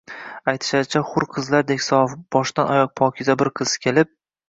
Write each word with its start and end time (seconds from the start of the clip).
—Аytishlaricha, 0.53 1.01
hur 1.09 1.27
qizlardek 1.35 1.85
sof, 1.91 2.17
boshdan-oyoq 2.39 2.93
pokiza 3.05 3.41
bir 3.47 3.57
qiz 3.63 3.81
kelib 3.89 4.15